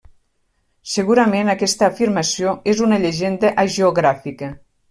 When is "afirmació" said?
1.89-2.57